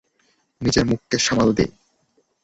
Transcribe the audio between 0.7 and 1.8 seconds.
মুখকে সামাল দে!